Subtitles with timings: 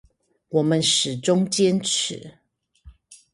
[0.49, 2.39] 我們始終堅持